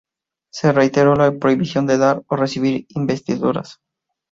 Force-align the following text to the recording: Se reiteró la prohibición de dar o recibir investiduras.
Se 0.51 0.71
reiteró 0.71 1.13
la 1.13 1.31
prohibición 1.37 1.85
de 1.85 1.99
dar 1.99 2.23
o 2.25 2.35
recibir 2.35 2.87
investiduras. 2.89 3.79